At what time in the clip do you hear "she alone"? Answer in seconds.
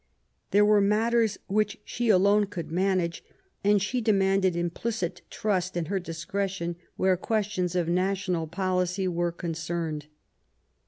1.85-2.45